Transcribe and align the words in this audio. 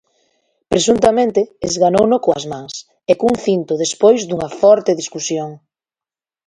Presuntamente 0.71 1.41
esganouno 1.69 2.17
coas 2.25 2.45
mans 2.51 2.75
e 3.11 3.13
cun 3.19 3.35
cinto 3.45 3.73
despois 3.83 4.19
dunha 4.29 4.49
forte 4.61 4.91
discusión. 5.01 5.49